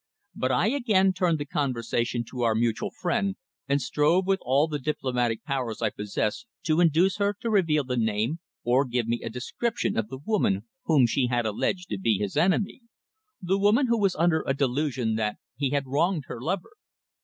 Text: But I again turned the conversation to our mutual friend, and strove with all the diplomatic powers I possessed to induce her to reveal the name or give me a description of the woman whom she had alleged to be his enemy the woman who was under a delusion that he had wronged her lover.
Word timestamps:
But 0.33 0.51
I 0.51 0.69
again 0.69 1.13
turned 1.13 1.37
the 1.37 1.45
conversation 1.45 2.23
to 2.31 2.41
our 2.41 2.55
mutual 2.55 2.89
friend, 2.89 3.35
and 3.69 3.79
strove 3.79 4.25
with 4.25 4.39
all 4.41 4.67
the 4.67 4.79
diplomatic 4.79 5.43
powers 5.43 5.79
I 5.79 5.91
possessed 5.91 6.47
to 6.63 6.79
induce 6.81 7.17
her 7.17 7.35
to 7.41 7.51
reveal 7.51 7.83
the 7.83 7.97
name 7.97 8.39
or 8.63 8.83
give 8.85 9.07
me 9.07 9.21
a 9.21 9.29
description 9.29 9.95
of 9.95 10.07
the 10.07 10.17
woman 10.17 10.65
whom 10.85 11.05
she 11.05 11.27
had 11.27 11.45
alleged 11.45 11.89
to 11.89 11.99
be 11.99 12.17
his 12.17 12.35
enemy 12.35 12.81
the 13.43 13.59
woman 13.59 13.85
who 13.89 13.99
was 13.99 14.15
under 14.15 14.43
a 14.47 14.55
delusion 14.55 15.17
that 15.17 15.37
he 15.55 15.69
had 15.69 15.85
wronged 15.85 16.23
her 16.25 16.41
lover. 16.41 16.71